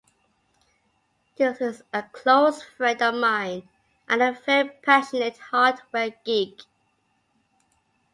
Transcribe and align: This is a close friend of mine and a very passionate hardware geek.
This 1.37 1.61
is 1.61 1.83
a 1.93 2.01
close 2.01 2.63
friend 2.63 2.99
of 3.03 3.13
mine 3.13 3.69
and 4.09 4.19
a 4.23 4.31
very 4.31 4.67
passionate 4.81 5.37
hardware 5.37 6.15
geek. 6.25 6.63